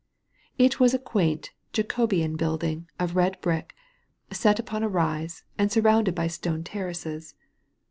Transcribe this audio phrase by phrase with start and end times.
[0.57, 3.75] It was a quaint Jacobean building of red bricky
[4.31, 7.35] set upon a slight rise, and surrounded by stone terraces.